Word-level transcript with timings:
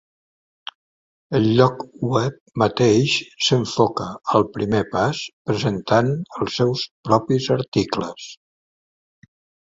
El 1.39 1.43
lloc 1.57 1.81
web 2.13 2.37
mateix 2.61 3.17
s'enfoca 3.47 4.07
al 4.39 4.45
primer 4.55 4.79
pas 4.95 5.19
presentant 5.51 6.09
els 6.39 6.57
seus 6.61 6.87
propis 7.11 7.51
articles. 7.57 8.31